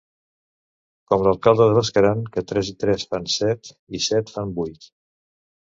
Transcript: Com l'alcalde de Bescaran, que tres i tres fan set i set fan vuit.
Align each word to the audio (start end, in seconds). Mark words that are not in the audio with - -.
Com 1.11 1.25
l'alcalde 1.27 1.67
de 1.71 1.75
Bescaran, 1.79 2.25
que 2.37 2.45
tres 2.53 2.71
i 2.73 2.75
tres 2.85 3.07
fan 3.13 3.29
set 3.37 3.73
i 3.99 4.03
set 4.11 4.37
fan 4.39 4.57
vuit. 4.63 4.93